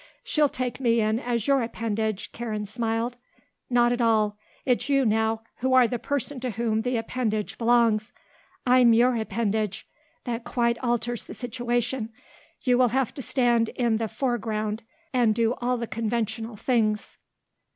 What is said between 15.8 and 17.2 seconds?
conventional things."